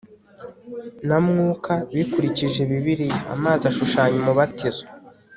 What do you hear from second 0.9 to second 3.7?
na Mwuka bikurikije Bibiliya Amazi